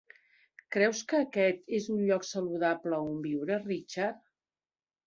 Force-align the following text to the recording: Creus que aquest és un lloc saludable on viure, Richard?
Creus 0.75 1.01
que 1.11 1.19
aquest 1.25 1.61
és 1.81 1.91
un 1.97 2.01
lloc 2.09 2.27
saludable 2.31 3.05
on 3.13 3.17
viure, 3.31 3.63
Richard? 3.71 4.27